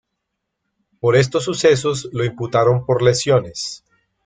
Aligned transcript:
Por 0.99 1.15
estos 1.15 1.43
sucesos 1.43 2.09
lo 2.11 2.25
imputaron 2.25 2.87
por 2.87 3.03
lesiones. 3.03 3.83